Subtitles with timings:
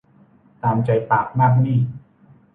[0.61, 1.79] ตามใจปากมากหนี้